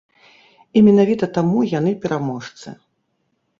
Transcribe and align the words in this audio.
І 0.77 0.83
менавіта 0.87 1.29
таму 1.37 1.59
яны 1.75 1.91
пераможцы. 2.07 2.69